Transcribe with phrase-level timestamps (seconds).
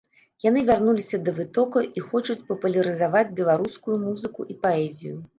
[0.43, 5.15] Яны вярнуліся да вытокаў і хочуць папулярызаваць беларускую музыку і паэзію.